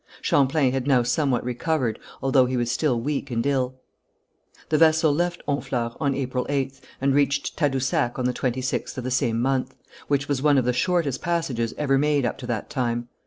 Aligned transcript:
Champlain 0.19 0.71
had 0.73 0.87
now 0.87 1.03
somewhat 1.03 1.43
recovered, 1.43 1.99
although 2.23 2.47
he 2.47 2.57
was 2.57 2.71
still 2.71 2.99
weak 2.99 3.29
and 3.29 3.45
ill. 3.45 3.75
The 4.69 4.79
vessel 4.79 5.13
left 5.13 5.43
Honfleur 5.47 5.95
on 5.99 6.15
April 6.15 6.47
8th, 6.49 6.79
and 6.99 7.13
reached 7.13 7.55
Tadousac 7.55 8.17
on 8.17 8.25
the 8.25 8.33
26th 8.33 8.97
of 8.97 9.03
the 9.03 9.11
same 9.11 9.39
month; 9.39 9.75
which 10.07 10.27
was 10.27 10.41
one 10.41 10.57
of 10.57 10.65
the 10.65 10.73
shortest 10.73 11.21
passages 11.21 11.75
ever 11.77 11.99
made 11.99 12.25
up 12.25 12.39
to 12.39 12.47
that 12.47 12.67
time. 12.67 13.09